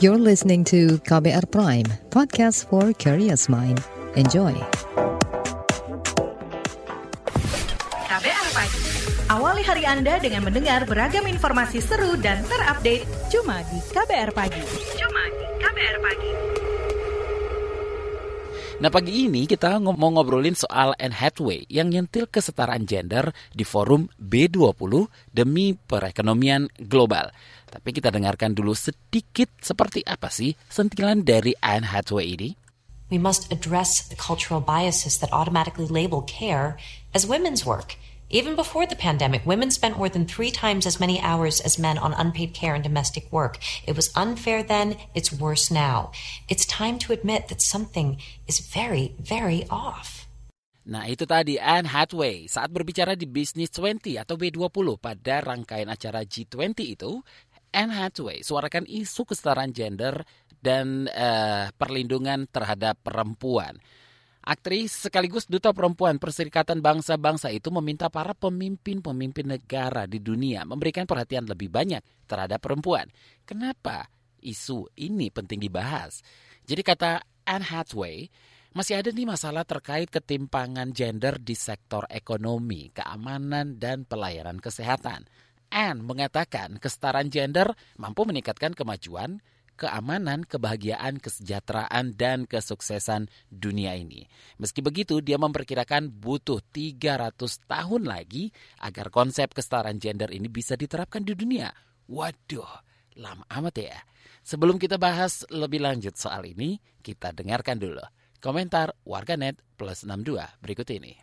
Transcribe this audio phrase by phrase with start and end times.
[0.00, 3.84] You're listening to KBR Prime, podcast for curious mind.
[4.16, 4.56] Enjoy.
[8.08, 8.80] KBR Pagi.
[9.28, 14.64] Awali hari Anda dengan mendengar beragam informasi seru dan terupdate cuma di KBR Pagi.
[14.96, 16.59] Cuma di KBR Pagi.
[18.80, 24.08] Nah pagi ini kita mau ngobrolin soal Anne Hathaway yang nyentil kesetaraan gender di forum
[24.16, 27.28] B20 demi perekonomian global.
[27.68, 32.56] Tapi kita dengarkan dulu sedikit seperti apa sih sentilan dari Anne Hathaway ini.
[33.12, 36.80] We must address the cultural biases that automatically label care
[37.12, 38.00] as women's work.
[38.30, 41.98] Even before the pandemic, women spent more than three times as many hours as men
[41.98, 43.58] on unpaid care and domestic work.
[43.90, 46.14] It was unfair then, it's worse now.
[46.46, 50.30] It's time to admit that something is very, very off.
[50.86, 56.22] Nah itu tadi Anne Hathaway saat berbicara di Business 20 atau B20 pada rangkaian acara
[56.22, 57.18] G20 itu,
[57.74, 60.22] Anne Hathaway suarakan isu kesetaraan gender
[60.62, 63.74] dan uh, perlindungan terhadap perempuan.
[64.40, 71.44] Aktris sekaligus duta perempuan Perserikatan Bangsa-Bangsa itu meminta para pemimpin-pemimpin negara di dunia memberikan perhatian
[71.44, 73.04] lebih banyak terhadap perempuan.
[73.44, 74.08] Kenapa
[74.40, 76.24] isu ini penting dibahas?
[76.64, 78.32] Jadi kata Anne Hathaway,
[78.72, 85.28] masih ada nih masalah terkait ketimpangan gender di sektor ekonomi, keamanan, dan pelayanan kesehatan.
[85.70, 89.44] Anne mengatakan kesetaraan gender mampu meningkatkan kemajuan,
[89.80, 94.28] keamanan, kebahagiaan, kesejahteraan, dan kesuksesan dunia ini.
[94.60, 98.52] Meski begitu, dia memperkirakan butuh 300 tahun lagi
[98.84, 101.72] agar konsep kesetaraan gender ini bisa diterapkan di dunia.
[102.12, 102.68] Waduh,
[103.16, 103.96] lama amat ya.
[104.44, 108.04] Sebelum kita bahas lebih lanjut soal ini, kita dengarkan dulu
[108.40, 111.14] komentar warganet plus 62 berikut ini.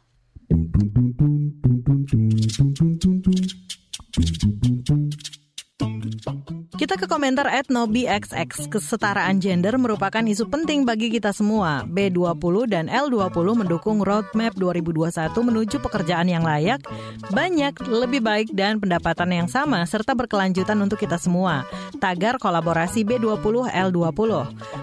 [6.77, 8.69] Kita ke komentar at NobiXX.
[8.69, 11.81] Kesetaraan gender merupakan isu penting bagi kita semua.
[11.89, 15.09] B20 dan L20 mendukung roadmap 2021
[15.41, 16.85] menuju pekerjaan yang layak,
[17.33, 21.65] banyak, lebih baik, dan pendapatan yang sama, serta berkelanjutan untuk kita semua.
[21.97, 24.31] Tagar kolaborasi B20 L20.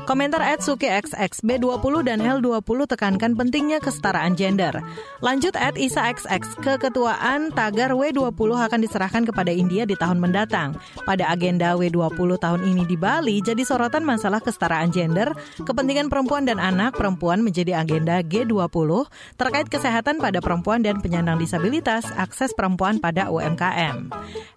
[0.03, 1.47] Komentar at SukiXX.
[1.47, 4.83] B20 dan L20 tekankan pentingnya kesetaraan gender.
[5.23, 6.59] Lanjut at IsaXX.
[6.59, 8.35] Keketuaan tagar W20
[8.67, 10.75] akan diserahkan kepada India di tahun mendatang.
[11.07, 16.57] Pada agenda W20 tahun ini di Bali jadi sorotan masalah kesetaraan gender, kepentingan perempuan dan
[16.57, 19.05] anak perempuan menjadi agenda G20
[19.37, 24.09] terkait kesehatan pada perempuan dan penyandang disabilitas, akses perempuan pada UMKM.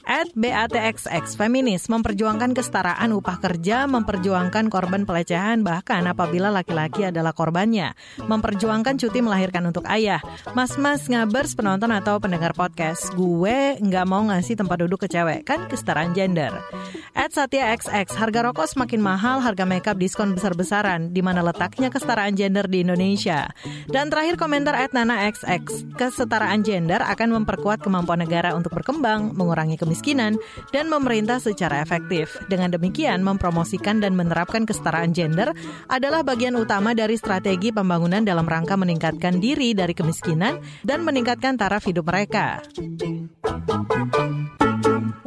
[0.08, 7.92] At BATXX Feminis memperjuangkan kesetaraan upah kerja, memperjuangkan korban pelecehan bahkan apabila laki-laki adalah korbannya,
[8.24, 10.24] memperjuangkan cuti melahirkan untuk ayah.
[10.56, 15.68] Mas-mas ngabers penonton atau pendengar podcast, gue nggak mau ngasih tempat duduk ke cewek, kan
[15.68, 16.56] kesetaraan gender.
[17.18, 22.38] At Satya XX, harga rokok semakin mahal, harga makeup diskon besar-besaran, di mana letaknya kesetaraan
[22.38, 23.50] gender di Indonesia.
[23.90, 25.66] Dan terakhir komentar at Nana XX,
[25.98, 30.38] kesetaraan gender akan memperkuat kemampuan negara untuk berkembang, mengurangi kemiskinan,
[30.70, 32.38] dan memerintah secara efektif.
[32.54, 35.58] Dengan demikian, mempromosikan dan menerapkan kesetaraan gender
[35.90, 41.82] adalah bagian utama dari strategi pembangunan dalam rangka meningkatkan diri dari kemiskinan dan meningkatkan taraf
[41.90, 42.62] hidup mereka.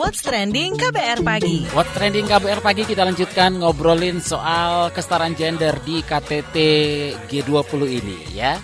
[0.00, 1.68] What's Trending KBR Pagi.
[1.76, 6.56] What's Trending KBR Pagi kita lanjutkan ngobrolin soal kesetaraan gender di KTT
[7.28, 8.56] G20 ini ya.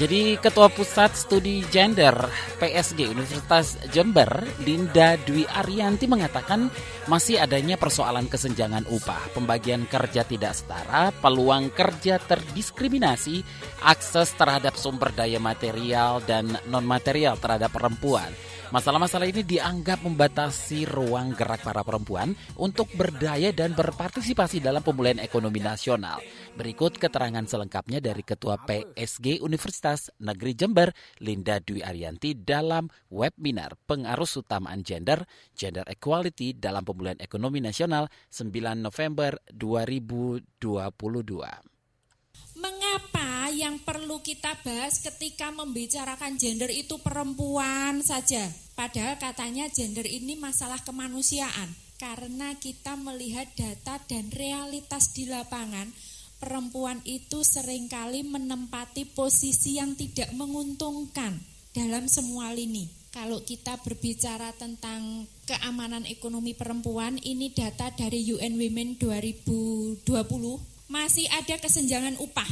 [0.00, 2.16] Jadi Ketua Pusat Studi Gender
[2.56, 6.72] PSG Universitas Jember, Linda Dwi Arianti mengatakan
[7.04, 13.44] masih adanya persoalan kesenjangan upah, pembagian kerja tidak setara, peluang kerja terdiskriminasi,
[13.84, 18.32] akses terhadap sumber daya material dan non-material terhadap perempuan.
[18.70, 25.58] Masalah-masalah ini dianggap membatasi ruang gerak para perempuan untuk berdaya dan berpartisipasi dalam pemulihan ekonomi
[25.58, 26.22] nasional.
[26.54, 29.89] Berikut keterangan selengkapnya dari Ketua PSG Universitas
[30.20, 30.92] Negeri Jember,
[31.24, 38.52] Linda Dwi Arianti dalam webinar Pengarus Utamaan Gender, Gender Equality dalam Pemulihan Ekonomi Nasional 9
[38.78, 40.46] November 2022.
[42.60, 48.52] Mengapa yang perlu kita bahas ketika membicarakan gender itu perempuan saja?
[48.76, 51.72] Padahal katanya gender ini masalah kemanusiaan.
[52.00, 55.92] Karena kita melihat data dan realitas di lapangan,
[56.40, 61.36] perempuan itu sering kali menempati posisi yang tidak menguntungkan
[61.76, 62.88] dalam semua lini.
[63.10, 70.06] Kalau kita berbicara tentang keamanan ekonomi perempuan, ini data dari UN Women 2020
[70.90, 72.50] masih ada kesenjangan upah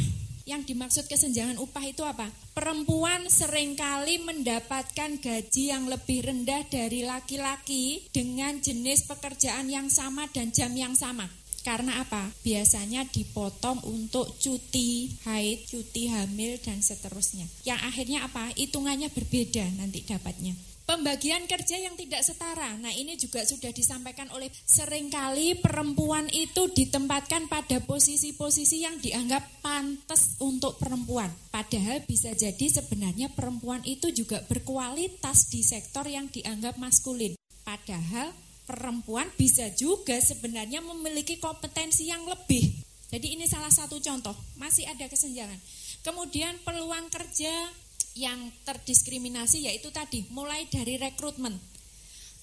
[0.49, 2.25] Yang dimaksud kesenjangan upah itu apa?
[2.57, 10.25] Perempuan sering kali mendapatkan gaji yang lebih rendah dari laki-laki dengan jenis pekerjaan yang sama
[10.33, 11.29] dan jam yang sama.
[11.69, 12.33] Karena apa?
[12.41, 17.45] Biasanya dipotong untuk cuti haid, cuti hamil, dan seterusnya.
[17.69, 18.49] Yang akhirnya apa?
[18.57, 20.57] Hitungannya berbeda nanti dapatnya.
[20.89, 22.73] Pembagian kerja yang tidak setara.
[22.81, 29.61] Nah, ini juga sudah disampaikan oleh sering kali perempuan itu ditempatkan pada posisi-posisi yang dianggap
[29.61, 31.29] pantas untuk perempuan.
[31.53, 37.37] Padahal bisa jadi sebenarnya perempuan itu juga berkualitas di sektor yang dianggap maskulin.
[37.61, 38.33] Padahal
[38.69, 42.69] perempuan bisa juga sebenarnya memiliki kompetensi yang lebih.
[43.09, 45.57] Jadi ini salah satu contoh, masih ada kesenjangan.
[46.05, 47.73] Kemudian peluang kerja
[48.13, 51.57] yang terdiskriminasi yaitu tadi mulai dari rekrutmen.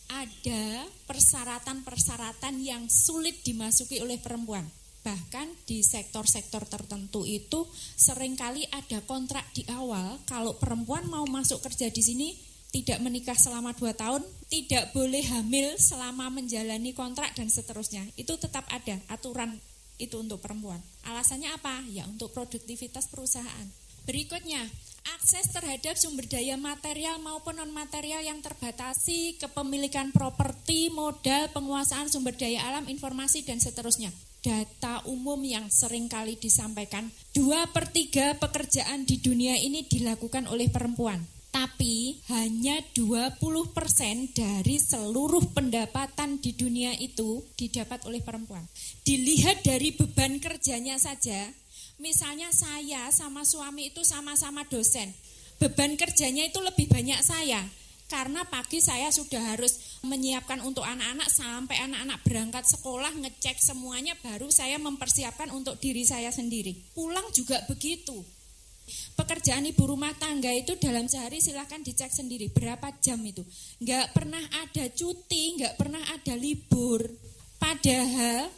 [0.09, 4.65] Ada persyaratan-persyaratan yang sulit dimasuki oleh perempuan.
[5.05, 11.61] Bahkan di sektor-sektor tertentu itu sering kali ada kontrak di awal kalau perempuan mau masuk
[11.61, 12.29] kerja di sini
[12.75, 14.19] tidak menikah selama dua tahun,
[14.51, 18.03] tidak boleh hamil selama menjalani kontrak dan seterusnya.
[18.19, 19.55] Itu tetap ada aturan
[19.95, 20.83] itu untuk perempuan.
[21.07, 21.87] Alasannya apa?
[21.87, 23.67] Ya untuk produktivitas perusahaan.
[24.03, 24.59] Berikutnya,
[25.17, 32.69] akses terhadap sumber daya material maupun non-material yang terbatasi, kepemilikan properti, modal, penguasaan sumber daya
[32.69, 34.11] alam, informasi, dan seterusnya.
[34.43, 40.69] Data umum yang sering kali disampaikan, dua per tiga pekerjaan di dunia ini dilakukan oleh
[40.69, 41.34] perempuan.
[41.55, 43.39] Tapi hanya 20%
[44.35, 48.67] dari seluruh pendapatan di dunia itu didapat oleh perempuan.
[49.07, 51.47] Dilihat dari beban kerjanya saja,
[51.95, 55.15] Misalnya saya sama suami itu sama-sama dosen.
[55.55, 57.63] Beban kerjanya itu lebih banyak saya.
[58.05, 64.51] Karena pagi saya sudah harus menyiapkan untuk anak-anak sampai anak-anak berangkat sekolah, ngecek semuanya baru
[64.53, 66.75] saya mempersiapkan untuk diri saya sendiri.
[66.93, 68.21] Pulang juga begitu.
[69.15, 73.41] Pekerjaan ibu rumah tangga itu dalam sehari silahkan dicek sendiri berapa jam itu.
[73.81, 77.01] Nggak pernah ada cuti, nggak pernah ada libur.
[77.57, 78.51] Padahal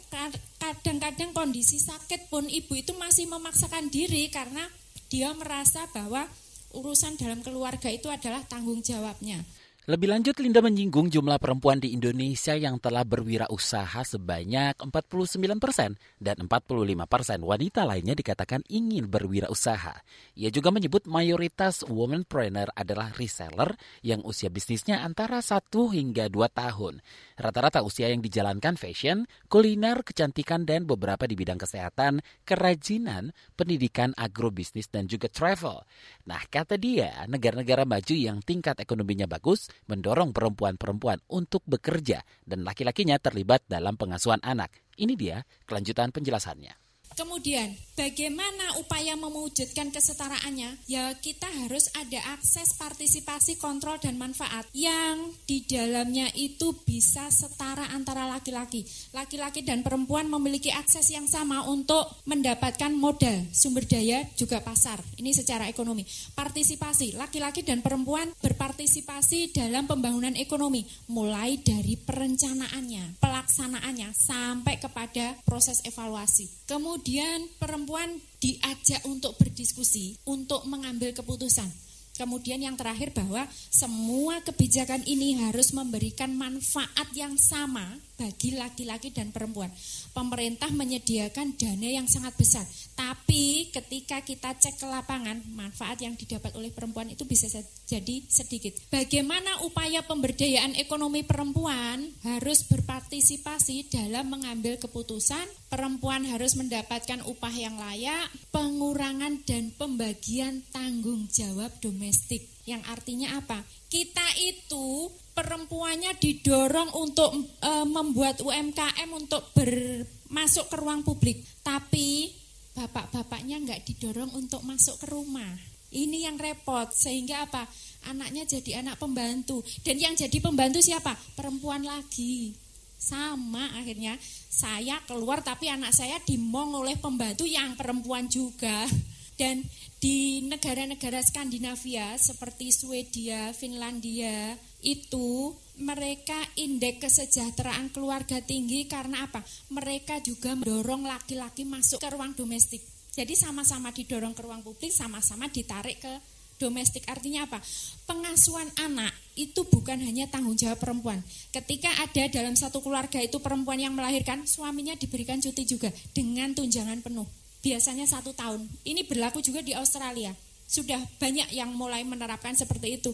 [0.58, 4.68] kadang-kadang kondisi sakit pun ibu itu masih memaksakan diri karena
[5.08, 6.28] dia merasa bahwa
[6.76, 9.40] urusan dalam keluarga itu adalah tanggung jawabnya.
[9.88, 16.44] Lebih lanjut, Linda menyinggung jumlah perempuan di Indonesia yang telah berwirausaha sebanyak 49 persen dan
[16.44, 20.04] 45 persen wanita lainnya dikatakan ingin berwirausaha.
[20.36, 27.00] Ia juga menyebut mayoritas womanpreneur adalah reseller yang usia bisnisnya antara 1 hingga 2 tahun.
[27.40, 34.92] Rata-rata usia yang dijalankan fashion, kuliner, kecantikan, dan beberapa di bidang kesehatan, kerajinan, pendidikan, agrobisnis,
[34.92, 35.80] dan juga travel.
[36.28, 43.20] Nah, kata dia, negara-negara maju yang tingkat ekonominya bagus mendorong perempuan-perempuan untuk bekerja dan laki-lakinya
[43.22, 44.74] terlibat dalam pengasuhan anak.
[44.98, 46.74] Ini dia kelanjutan penjelasannya.
[47.14, 50.86] Kemudian, bagaimana upaya mewujudkan kesetaraannya?
[50.86, 57.90] Ya, kita harus ada akses partisipasi, kontrol, dan manfaat yang di dalamnya itu bisa setara
[57.90, 58.86] antara laki-laki.
[59.10, 65.02] Laki-laki dan perempuan memiliki akses yang sama untuk mendapatkan modal, sumber daya, juga pasar.
[65.18, 66.06] Ini secara ekonomi.
[66.38, 75.82] Partisipasi, laki-laki dan perempuan berpartisipasi dalam pembangunan ekonomi, mulai dari perencanaannya, pelaksanaannya, sampai kepada proses
[75.82, 76.46] evaluasi.
[76.68, 77.48] Kemudian Kemudian
[77.88, 81.87] perempuan diajak untuk berdiskusi, untuk mengambil keputusan.
[82.18, 89.30] Kemudian yang terakhir bahwa semua kebijakan ini harus memberikan manfaat yang sama bagi laki-laki dan
[89.30, 89.70] perempuan.
[90.10, 92.66] Pemerintah menyediakan dana yang sangat besar,
[92.98, 97.46] tapi ketika kita cek ke lapangan, manfaat yang didapat oleh perempuan itu bisa
[97.86, 98.74] jadi sedikit.
[98.90, 107.78] Bagaimana upaya pemberdayaan ekonomi perempuan harus berpartisipasi dalam mengambil keputusan, perempuan harus mendapatkan upah yang
[107.78, 111.70] layak, pengurangan dan pembagian tanggung jawab
[112.08, 112.64] domestik.
[112.64, 113.60] Yang artinya apa?
[113.92, 122.32] Kita itu perempuannya didorong untuk e, membuat UMKM untuk bermasuk ke ruang publik, tapi
[122.72, 125.52] bapak-bapaknya nggak didorong untuk masuk ke rumah.
[125.88, 127.68] Ini yang repot sehingga apa?
[128.08, 131.12] Anaknya jadi anak pembantu dan yang jadi pembantu siapa?
[131.36, 132.56] Perempuan lagi.
[132.98, 134.16] Sama akhirnya
[134.48, 138.84] saya keluar tapi anak saya dimong oleh pembantu yang perempuan juga.
[139.38, 139.62] Dan
[140.02, 149.46] di negara-negara Skandinavia seperti Swedia, Finlandia, itu mereka indeks kesejahteraan keluarga tinggi karena apa?
[149.70, 152.82] Mereka juga mendorong laki-laki masuk ke ruang domestik.
[153.14, 156.12] Jadi sama-sama didorong ke ruang publik, sama-sama ditarik ke
[156.58, 157.06] domestik.
[157.06, 157.62] Artinya apa?
[158.10, 161.22] Pengasuhan anak itu bukan hanya tanggung jawab perempuan.
[161.54, 166.98] Ketika ada dalam satu keluarga itu perempuan yang melahirkan, suaminya diberikan cuti juga dengan tunjangan
[167.06, 167.26] penuh.
[167.62, 168.66] Biasanya satu tahun.
[168.86, 170.34] Ini berlaku juga di Australia.
[170.68, 173.10] Sudah banyak yang mulai menerapkan seperti itu.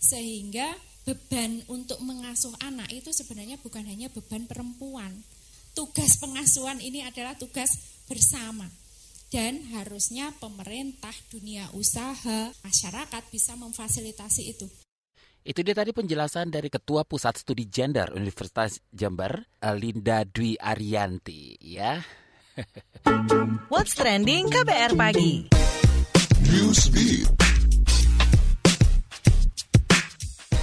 [0.00, 0.72] Sehingga
[1.04, 5.12] beban untuk mengasuh anak itu sebenarnya bukan hanya beban perempuan.
[5.76, 8.70] Tugas pengasuhan ini adalah tugas bersama.
[9.34, 14.70] Dan harusnya pemerintah, dunia usaha, masyarakat bisa memfasilitasi itu.
[15.44, 19.44] Itu dia tadi penjelasan dari Ketua Pusat Studi Gender Universitas Jember,
[19.76, 22.00] Linda Dwi Arianti, ya.
[23.68, 25.48] What's trending KBR pagi?
[26.46, 27.43] Newsbeat.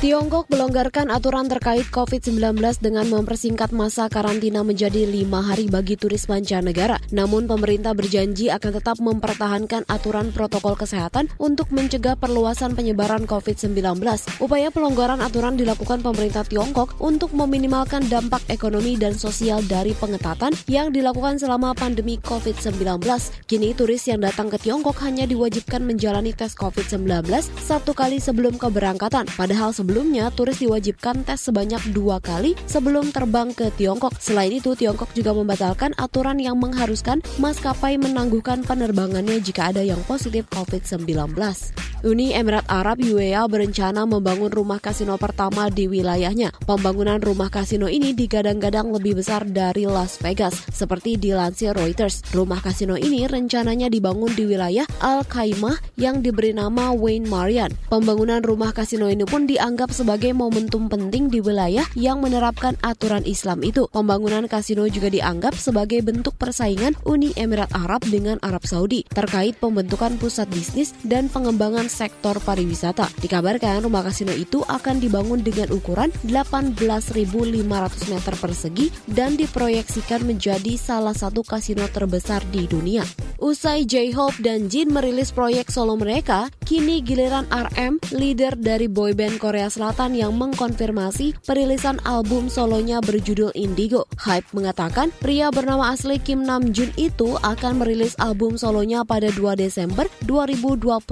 [0.01, 6.97] Tiongkok melonggarkan aturan terkait COVID-19 dengan mempersingkat masa karantina menjadi lima hari bagi turis mancanegara.
[7.13, 14.01] Namun pemerintah berjanji akan tetap mempertahankan aturan protokol kesehatan untuk mencegah perluasan penyebaran COVID-19.
[14.41, 20.89] Upaya pelonggaran aturan dilakukan pemerintah Tiongkok untuk meminimalkan dampak ekonomi dan sosial dari pengetatan yang
[20.89, 23.05] dilakukan selama pandemi COVID-19.
[23.45, 27.05] Kini turis yang datang ke Tiongkok hanya diwajibkan menjalani tes COVID-19
[27.61, 33.51] satu kali sebelum keberangkatan, padahal sebelum Sebelumnya, turis diwajibkan tes sebanyak dua kali sebelum terbang
[33.51, 34.15] ke Tiongkok.
[34.23, 40.47] Selain itu, Tiongkok juga membatalkan aturan yang mengharuskan maskapai menangguhkan penerbangannya jika ada yang positif
[40.47, 41.35] COVID-19.
[42.01, 46.49] Uni Emirat Arab UEA berencana membangun rumah kasino pertama di wilayahnya.
[46.65, 52.25] Pembangunan rumah kasino ini digadang-gadang lebih besar dari Las Vegas, seperti dilansir Reuters.
[52.33, 57.69] Rumah kasino ini rencananya dibangun di wilayah Al-Khaimah yang diberi nama Wayne Marian.
[57.85, 63.61] Pembangunan rumah kasino ini pun dianggap sebagai momentum penting di wilayah yang menerapkan aturan Islam
[63.61, 63.85] itu.
[63.93, 70.17] Pembangunan kasino juga dianggap sebagai bentuk persaingan Uni Emirat Arab dengan Arab Saudi terkait pembentukan
[70.17, 73.11] pusat bisnis dan pengembangan sektor pariwisata.
[73.19, 81.11] Dikabarkan rumah kasino itu akan dibangun dengan ukuran 18.500 meter persegi dan diproyeksikan menjadi salah
[81.11, 83.03] satu kasino terbesar di dunia.
[83.43, 89.67] Usai J-Hope dan Jin merilis proyek solo mereka, kini giliran RM, leader dari boyband Korea
[89.67, 94.07] Selatan yang mengkonfirmasi perilisan album solonya berjudul Indigo.
[94.15, 100.07] Hype mengatakan pria bernama asli Kim Namjoon itu akan merilis album solonya pada 2 Desember
[100.23, 101.11] 2022.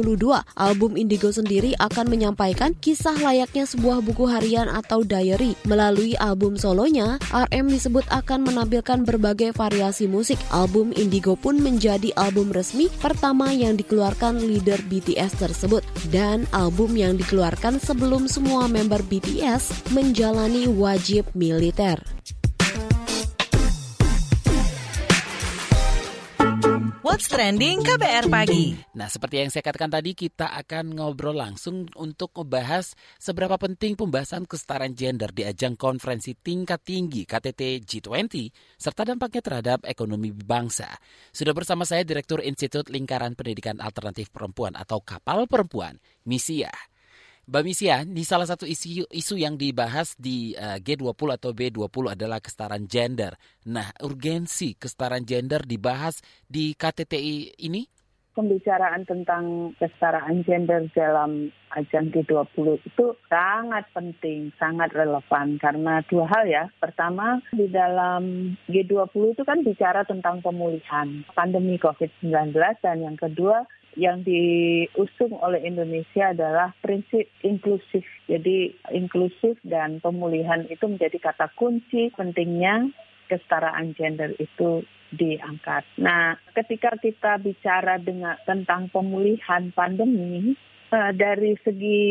[0.56, 5.60] Album Indigo sendiri akan menyampaikan kisah layaknya sebuah buku harian atau diary.
[5.68, 10.40] Melalui album solonya, RM disebut akan menampilkan berbagai variasi musik.
[10.56, 15.82] Album Indigo pun menjadi album resmi pertama yang dikeluarkan leader BTS tersebut
[16.14, 21.98] dan album yang dikeluarkan sebelum semua member BTS menjalani wajib militer.
[27.06, 28.74] What's Trending KBR Pagi.
[28.98, 34.50] Nah, seperti yang saya katakan tadi, kita akan ngobrol langsung untuk membahas seberapa penting pembahasan
[34.50, 38.50] kesetaraan gender di ajang konferensi tingkat tinggi KTT G20
[38.82, 40.90] serta dampaknya terhadap ekonomi bangsa.
[41.30, 46.74] Sudah bersama saya Direktur Institut Lingkaran Pendidikan Alternatif Perempuan atau Kapal Perempuan, Misia.
[47.50, 52.38] Mbak Misia, di salah satu isu, isu yang dibahas di eh, G20 atau B20 adalah
[52.38, 53.34] kesetaraan gender.
[53.66, 57.90] Nah, urgensi kesetaraan gender dibahas di KTTI ini?
[58.38, 66.46] Pembicaraan tentang kesetaraan gender dalam ajang G20 itu sangat penting, sangat relevan karena dua hal
[66.46, 66.70] ya.
[66.78, 72.54] Pertama, di dalam G20 itu kan bicara tentang pemulihan pandemi COVID-19
[72.86, 73.66] dan yang kedua
[73.98, 78.06] yang diusung oleh Indonesia adalah prinsip inklusif.
[78.30, 82.92] Jadi inklusif dan pemulihan itu menjadi kata kunci pentingnya
[83.30, 85.86] kesetaraan gender itu diangkat.
[85.98, 90.54] Nah, ketika kita bicara dengan tentang pemulihan pandemi
[90.94, 92.02] uh, dari segi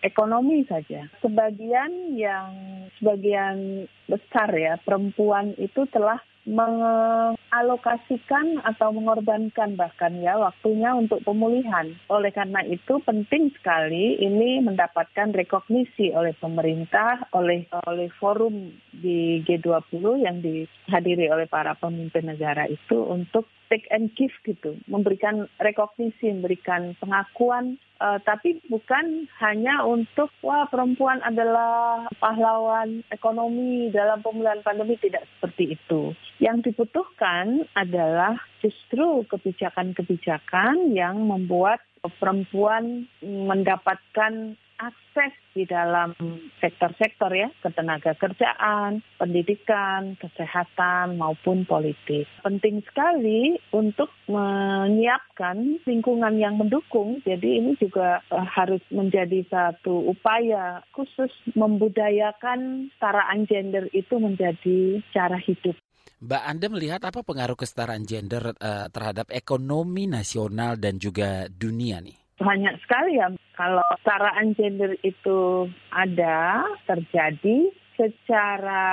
[0.00, 2.52] ekonomi saja, sebagian yang
[3.00, 11.94] sebagian besar ya perempuan itu telah mengalokasikan atau mengorbankan bahkan ya waktunya untuk pemulihan.
[12.10, 20.26] Oleh karena itu penting sekali ini mendapatkan rekognisi oleh pemerintah, oleh oleh forum di G20
[20.26, 26.98] yang dihadiri oleh para pemimpin negara itu untuk take and give gitu, memberikan rekognisi, memberikan
[26.98, 35.22] pengakuan, uh, tapi bukan hanya untuk wah perempuan adalah pahlawan ekonomi dalam pemulihan pandemi tidak
[35.38, 36.10] seperti itu.
[36.40, 41.84] Yang dibutuhkan adalah justru kebijakan-kebijakan yang membuat
[42.16, 46.16] perempuan mendapatkan akses di dalam
[46.64, 52.24] sektor-sektor ya, ketenaga kerjaan, pendidikan, kesehatan maupun politik.
[52.40, 57.20] Penting sekali untuk menyiapkan lingkungan yang mendukung.
[57.28, 65.36] Jadi ini juga uh, harus menjadi satu upaya khusus membudayakan staraan gender itu menjadi cara
[65.36, 65.76] hidup
[66.20, 72.12] Mbak Anda melihat apa pengaruh kesetaraan gender uh, terhadap ekonomi nasional dan juga dunia nih?
[72.36, 73.32] Banyak sekali ya.
[73.56, 78.84] Kalau kesetaraan gender itu ada, terjadi, secara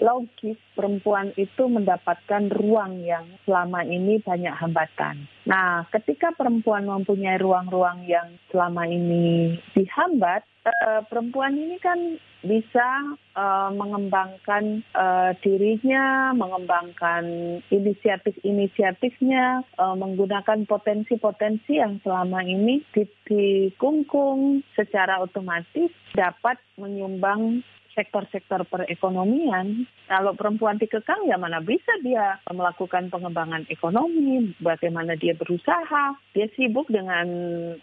[0.00, 5.24] logis perempuan itu mendapatkan ruang yang selama ini banyak hambatan.
[5.48, 13.70] Nah, ketika perempuan mempunyai ruang-ruang yang selama ini dihambat, eh, perempuan ini kan bisa eh,
[13.72, 17.24] mengembangkan eh, dirinya, mengembangkan
[17.68, 22.84] inisiatif-inisiatifnya, eh, menggunakan potensi-potensi yang selama ini
[23.28, 33.10] dikungkung secara otomatis dapat menyumbang sektor-sektor perekonomian, kalau perempuan dikekang ya mana bisa dia melakukan
[33.10, 37.26] pengembangan ekonomi, bagaimana dia berusaha, dia sibuk dengan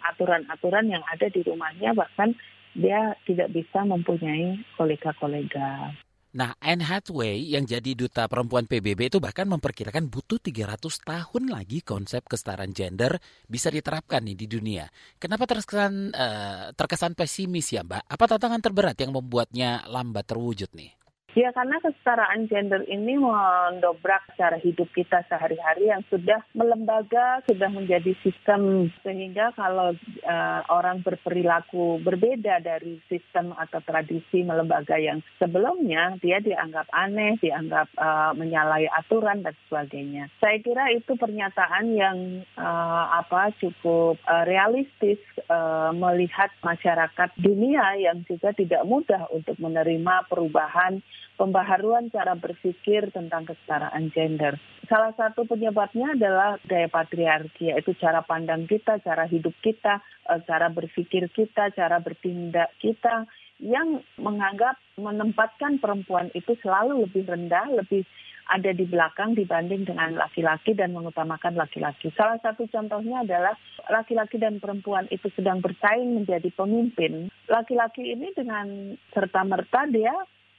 [0.00, 2.32] aturan-aturan yang ada di rumahnya, bahkan
[2.76, 5.92] dia tidak bisa mempunyai kolega-kolega.
[6.28, 11.80] Nah, Anne Hathaway yang jadi duta perempuan PBB itu bahkan memperkirakan butuh 300 tahun lagi
[11.80, 13.16] konsep kesetaraan gender
[13.48, 14.84] bisa diterapkan nih di dunia.
[15.16, 18.12] Kenapa terkesan uh, terkesan pesimis ya, Mbak?
[18.12, 20.97] Apa tantangan terberat yang membuatnya lambat terwujud nih?
[21.38, 28.10] Ya karena kesetaraan gender ini mendobrak cara hidup kita sehari-hari yang sudah melembaga, sudah menjadi
[28.26, 29.94] sistem sehingga kalau
[30.26, 37.86] uh, orang berperilaku berbeda dari sistem atau tradisi melembaga yang sebelumnya, dia dianggap aneh, dianggap
[37.94, 40.26] uh, menyalahi aturan dan sebagainya.
[40.42, 48.26] Saya kira itu pernyataan yang uh, apa cukup uh, realistis uh, melihat masyarakat dunia yang
[48.26, 50.98] juga tidak mudah untuk menerima perubahan
[51.38, 54.58] pembaharuan cara berpikir tentang kesetaraan gender.
[54.90, 60.66] Salah satu penyebabnya adalah gaya patriarki, yaitu cara pandang kita, cara hidup kita, eh, cara
[60.68, 63.24] berpikir kita, cara bertindak kita,
[63.62, 68.06] yang menganggap menempatkan perempuan itu selalu lebih rendah, lebih
[68.48, 72.08] ada di belakang dibanding dengan laki-laki dan mengutamakan laki-laki.
[72.16, 73.52] Salah satu contohnya adalah
[73.92, 77.28] laki-laki dan perempuan itu sedang bersaing menjadi pemimpin.
[77.44, 80.16] Laki-laki ini dengan serta-merta dia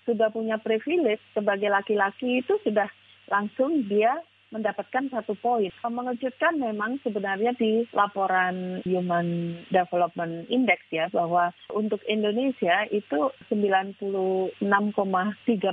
[0.10, 2.90] sudah punya privilege sebagai laki-laki itu sudah
[3.30, 4.18] langsung dia
[4.50, 5.70] mendapatkan satu poin.
[5.86, 14.58] Mengejutkan memang sebenarnya di laporan Human Development Index ya bahwa untuk Indonesia itu 96,3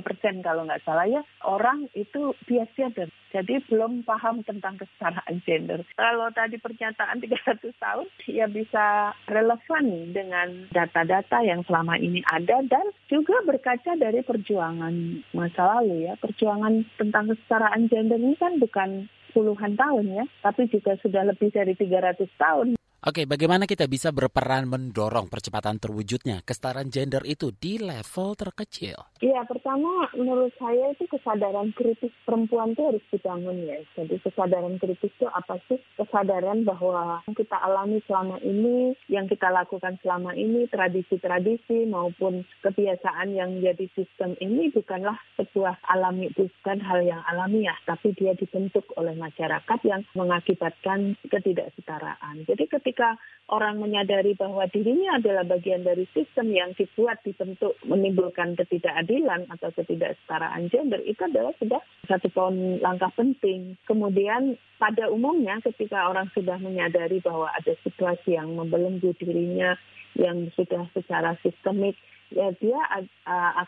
[0.05, 5.83] persen kalau nggak salah ya orang itu biasa dan jadi belum paham tentang kesetaraan gender.
[5.95, 12.87] Kalau tadi pernyataan 300 tahun, ya bisa relevan dengan data-data yang selama ini ada dan
[13.11, 14.93] juga berkaca dari perjuangan
[15.35, 16.13] masa lalu ya.
[16.19, 21.77] Perjuangan tentang kesetaraan gender ini kan bukan puluhan tahun ya, tapi juga sudah lebih dari
[21.77, 22.67] 300 tahun.
[23.07, 28.99] Oke, bagaimana kita bisa berperan mendorong percepatan terwujudnya kesetaraan gender itu di level terkecil?
[29.23, 33.79] Iya, pertama menurut saya itu kesadaran kritis perempuan itu harus dibangun ya.
[33.95, 35.79] Jadi kesadaran kritis itu apa sih?
[35.95, 43.31] Kesadaran bahwa yang kita alami selama ini, yang kita lakukan selama ini, tradisi-tradisi maupun kebiasaan
[43.31, 49.15] yang menjadi sistem ini bukanlah sebuah alami, bukan hal yang alamiah, tapi dia dibentuk oleh
[49.15, 52.43] masyarakat yang mengakibatkan ketidaksetaraan.
[52.43, 53.21] Jadi ketika ketika
[53.53, 60.65] orang menyadari bahwa dirinya adalah bagian dari sistem yang dibuat dibentuk menimbulkan ketidakadilan atau ketidaksetaraan
[60.73, 61.77] gender itu adalah sudah
[62.09, 63.77] satu poin langkah penting.
[63.85, 69.77] Kemudian pada umumnya ketika orang sudah menyadari bahwa ada situasi yang membelenggu dirinya
[70.17, 71.93] yang sudah secara sistemik
[72.33, 72.81] ya dia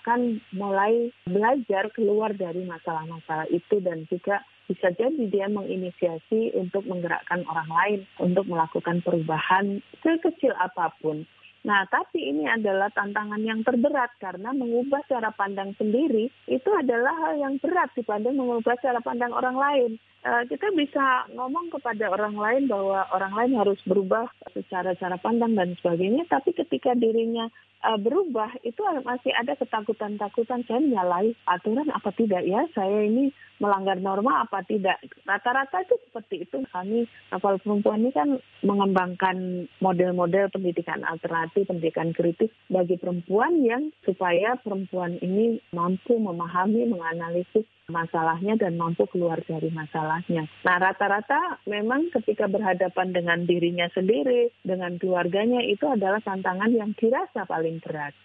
[0.01, 7.41] akan mulai belajar keluar dari masalah-masalah itu dan juga bisa jadi dia menginisiasi untuk menggerakkan
[7.49, 11.25] orang lain untuk melakukan perubahan sekecil apa pun.
[11.59, 17.33] Nah, tapi ini adalah tantangan yang terberat karena mengubah cara pandang sendiri itu adalah hal
[17.35, 19.91] yang berat dibanding mengubah cara pandang orang lain.
[20.19, 25.55] Uh, kita bisa ngomong kepada orang lain bahwa orang lain harus berubah secara cara pandang
[25.55, 27.47] dan sebagainya, tapi ketika dirinya
[27.87, 32.67] uh, berubah itu masih ada ketakutan-takutan saya menyalahi aturan apa tidak ya?
[32.75, 33.31] Saya ini
[33.63, 34.99] melanggar norma apa tidak?
[35.23, 36.57] Rata-rata itu seperti itu.
[36.67, 38.29] Kami kapal perempuan ini kan
[38.63, 47.63] mengembangkan model-model pendidikan alternatif pendidikan kritis bagi perempuan yang supaya perempuan ini mampu memahami menganalisis
[47.89, 49.73] masalahnya dan mampu keluar dari
[50.09, 50.49] masalahnya.
[50.65, 57.45] Nah, rata-rata memang ketika berhadapan dengan dirinya sendiri, dengan keluarganya itu adalah tantangan yang dirasa
[57.45, 58.17] paling berat.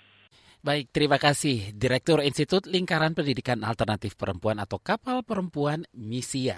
[0.64, 6.56] Baik, terima kasih Direktur Institut Lingkaran Pendidikan Alternatif Perempuan atau Kapal Perempuan Misia.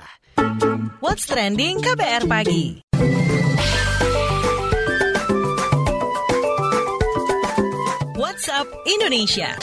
[1.03, 2.87] What's trending KBR pagi?
[8.15, 9.59] WhatsApp Indonesia.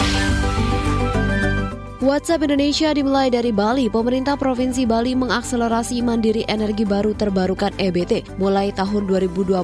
[2.03, 3.87] WhatsApp Indonesia dimulai dari Bali.
[3.87, 9.55] Pemerintah Provinsi Bali mengakselerasi mandiri energi baru terbarukan EBT mulai tahun 2022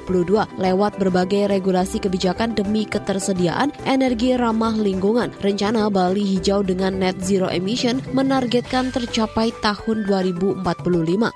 [0.55, 5.35] lewat berbagai regulasi kebijakan demi ketersediaan energi ramah lingkungan.
[5.43, 10.63] Rencana Bali hijau dengan net zero emission menargetkan tercapai tahun 2045,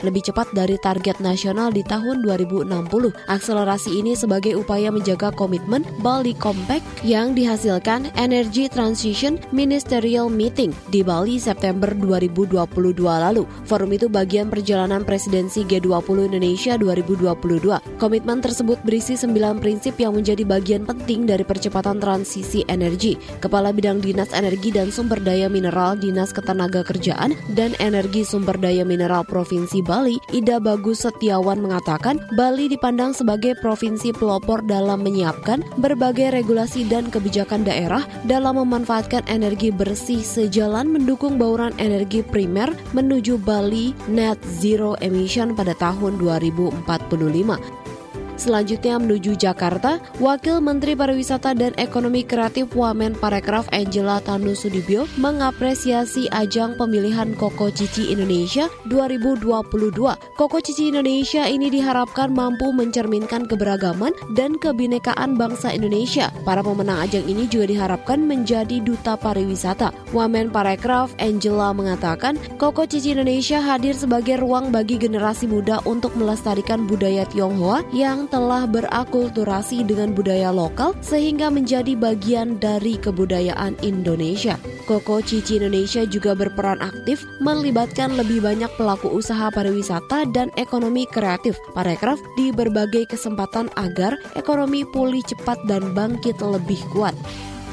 [0.08, 3.12] lebih cepat dari target nasional di tahun 2060.
[3.28, 11.02] Akselerasi ini sebagai upaya menjaga komitmen Bali Compact yang dihasilkan Energy Transition Ministerial Meeting di
[11.02, 12.62] Bali September 2022
[13.02, 13.50] lalu.
[13.66, 17.98] Forum itu bagian perjalanan presidensi G20 Indonesia 2022.
[17.98, 23.18] Komitmen tersebut berisi sembilan prinsip yang menjadi bagian penting dari percepatan transisi energi.
[23.42, 28.86] Kepala Bidang Dinas Energi dan Sumber Daya Mineral Dinas Ketenaga Kerjaan dan Energi Sumber Daya
[28.86, 36.38] Mineral Provinsi Bali, Ida Bagus Setiawan mengatakan Bali dipandang sebagai provinsi pelopor dalam menyiapkan berbagai
[36.38, 43.94] regulasi dan kebijakan daerah dalam memanfaatkan energi bersih sejalan mendukung bauran energi primer menuju Bali
[44.10, 47.83] net zero emission pada tahun 2045.
[48.34, 56.28] Selanjutnya menuju Jakarta, Wakil Menteri Pariwisata dan Ekonomi Kreatif Wamen Parekraf Angela Tanu Sudibyo mengapresiasi
[56.34, 59.54] ajang pemilihan Koko Cici Indonesia 2022.
[60.34, 66.34] Koko Cici Indonesia ini diharapkan mampu mencerminkan keberagaman dan kebinekaan bangsa Indonesia.
[66.42, 69.94] Para pemenang ajang ini juga diharapkan menjadi duta pariwisata.
[70.12, 76.90] Wamen Parekraf Angela mengatakan, Koko Cici Indonesia hadir sebagai ruang bagi generasi muda untuk melestarikan
[76.90, 84.60] budaya Tionghoa yang telah berakulturasi dengan budaya lokal sehingga menjadi bagian dari kebudayaan Indonesia.
[84.84, 91.56] Koko Cici Indonesia juga berperan aktif melibatkan lebih banyak pelaku usaha pariwisata dan ekonomi kreatif
[91.72, 97.16] parekraf di berbagai kesempatan agar ekonomi pulih cepat dan bangkit lebih kuat.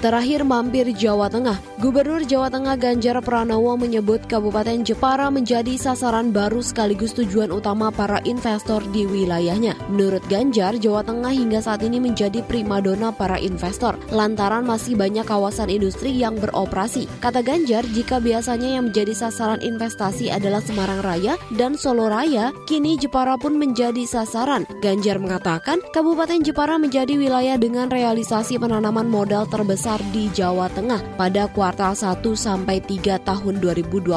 [0.01, 6.65] Terakhir mampir Jawa Tengah, Gubernur Jawa Tengah Ganjar Pranowo menyebut Kabupaten Jepara menjadi sasaran baru
[6.65, 9.77] sekaligus tujuan utama para investor di wilayahnya.
[9.93, 15.69] Menurut Ganjar, Jawa Tengah hingga saat ini menjadi primadona para investor, lantaran masih banyak kawasan
[15.69, 17.05] industri yang beroperasi.
[17.21, 22.97] Kata Ganjar, jika biasanya yang menjadi sasaran investasi adalah Semarang Raya dan Solo Raya, kini
[22.97, 24.65] Jepara pun menjadi sasaran.
[24.81, 31.03] Ganjar mengatakan, Kabupaten Jepara menjadi wilayah dengan realisasi penanaman modal terbesar terbesar di Jawa Tengah
[31.19, 34.15] pada kuartal 1 sampai 3 tahun 2022.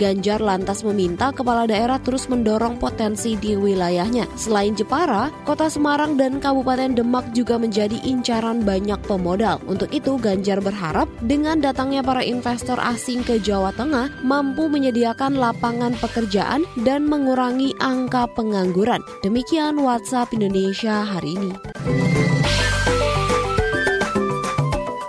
[0.00, 4.24] Ganjar lantas meminta kepala daerah terus mendorong potensi di wilayahnya.
[4.40, 9.60] Selain Jepara, Kota Semarang dan Kabupaten Demak juga menjadi incaran banyak pemodal.
[9.68, 15.92] Untuk itu, Ganjar berharap dengan datangnya para investor asing ke Jawa Tengah mampu menyediakan lapangan
[16.00, 19.04] pekerjaan dan mengurangi angka pengangguran.
[19.20, 21.52] Demikian WhatsApp Indonesia hari ini.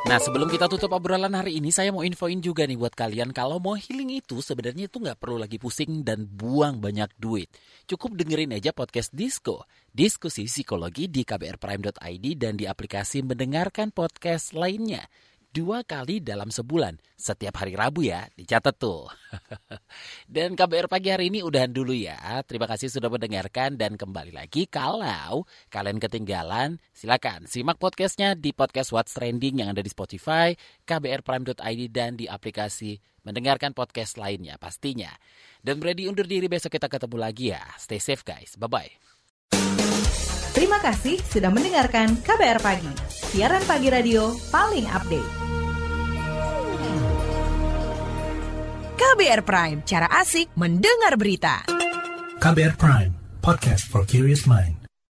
[0.07, 3.59] Nah sebelum kita tutup obrolan hari ini saya mau infoin juga nih buat kalian kalau
[3.59, 7.51] mau healing itu sebenarnya itu nggak perlu lagi pusing dan buang banyak duit.
[7.83, 15.03] Cukup dengerin aja podcast Disco, diskusi psikologi di kbrprime.id dan di aplikasi mendengarkan podcast lainnya
[15.51, 16.99] dua kali dalam sebulan.
[17.17, 19.09] Setiap hari Rabu ya, dicatat tuh.
[20.33, 22.43] dan KBR pagi hari ini udahan dulu ya.
[22.45, 28.93] Terima kasih sudah mendengarkan dan kembali lagi kalau kalian ketinggalan, silakan simak podcastnya di podcast
[28.93, 30.53] What's Trending yang ada di Spotify,
[30.85, 35.11] kbrprime.id dan di aplikasi mendengarkan podcast lainnya pastinya.
[35.59, 37.63] Dan ready undur diri besok kita ketemu lagi ya.
[37.75, 38.55] Stay safe guys.
[38.55, 40.26] Bye-bye.
[40.57, 45.29] Terima kasih sudah mendengarkan KBR Pagi, siaran pagi radio paling update.
[48.97, 51.61] KBR Prime, cara asik mendengar berita.
[52.41, 54.76] KBR Prime, podcast for curious mind.